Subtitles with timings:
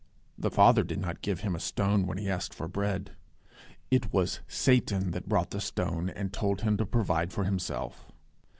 [0.35, 3.11] The Father did not give him a stone when he asked for bread.
[3.91, 8.11] It was Satan that brought the stone and told him to provide for himself.